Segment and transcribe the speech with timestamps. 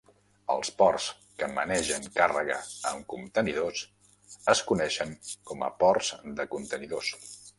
[0.51, 1.03] Els ports
[1.41, 2.55] que manegen càrrega
[2.93, 3.83] amb contenidors
[4.55, 5.15] es coneixen
[5.51, 7.17] com a ports de contenidors.